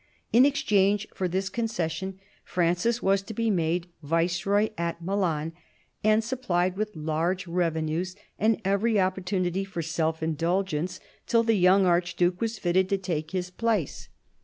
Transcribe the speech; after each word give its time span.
In 0.33 0.47
exchange 0.47 1.07
for 1.13 1.27
this 1.27 1.47
concession, 1.47 2.19
Francis 2.43 3.03
was 3.03 3.21
to 3.21 3.35
be 3.35 3.51
made 3.51 3.87
viceroy 4.01 4.69
at 4.75 4.99
Milan, 5.03 5.53
and 6.03 6.23
supplied 6.23 6.75
with 6.75 6.95
large 6.95 7.45
revenues 7.45 8.15
and 8.39 8.59
every 8.65 8.99
opportunity 8.99 9.63
for 9.63 9.83
self 9.83 10.23
indulgence, 10.23 10.99
till 11.27 11.43
the 11.43 11.53
young 11.53 11.85
archduke 11.85 12.41
was 12.41 12.57
fitted 12.57 12.89
to 12.89 12.97
take 12.97 13.29
his 13.29 13.51
place. 13.51 14.09